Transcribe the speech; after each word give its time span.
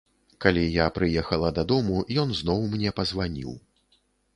Калі 0.45 0.63
я 0.83 0.87
прыехала 0.95 1.53
дадому, 1.59 2.03
ён 2.25 2.35
зноў 2.41 2.59
мне 2.77 2.99
пазваніў. 3.03 3.59